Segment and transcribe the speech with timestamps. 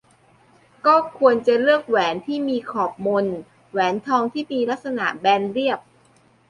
[0.85, 3.25] ก็ควรจะเลือกแหวนที่มีขอบมน
[3.71, 5.79] แหวนทองที่มีลักษณะแบนเรียบ